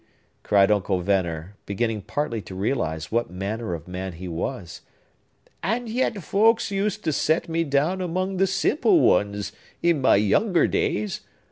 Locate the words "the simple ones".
8.37-9.51